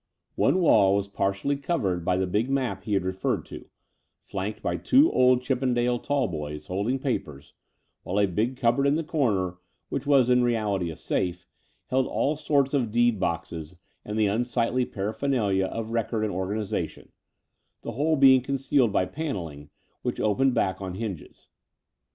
[0.33, 3.69] One wall was partially covered by the big map he had referred to,
[4.23, 7.53] flanked by two old Chippendale tallboys, holding papers,
[8.01, 9.59] while a big cupboard in the comer,
[9.89, 11.45] which was in reaUty a safe,
[11.89, 17.11] held all sorts of deed boxes and the unsightly para phernalia of record and organization—
[17.83, 19.69] ^the whole being concealed by panelling,
[20.01, 21.47] which opened back on hinges.